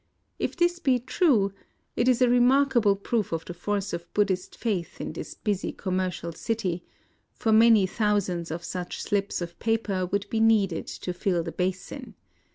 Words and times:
If 0.39 0.55
this 0.55 0.79
be 0.79 0.97
true, 0.97 1.53
it 1.95 2.07
is 2.07 2.23
a 2.23 2.27
remarkable 2.27 2.95
proof 2.95 3.31
of 3.31 3.45
the 3.45 3.53
force 3.53 3.93
of 3.93 4.11
Buddhist 4.15 4.57
faith 4.57 4.99
in 4.99 5.13
this 5.13 5.35
busy 5.35 5.71
commercial 5.71 6.31
city; 6.33 6.71
IN 6.71 6.79
OSAKA 7.35 7.45
161 7.45 7.53
for 7.53 7.59
many 7.59 7.87
tliousands 8.41 8.49
of 8.49 8.63
sucli 8.63 8.93
slips 8.99 9.41
of 9.43 9.59
paper 9.59 10.07
would 10.07 10.27
be 10.31 10.39
needed 10.39 10.87
to 10.87 11.13
fill 11.13 11.43
the 11.43 11.51
basin. 11.51 12.15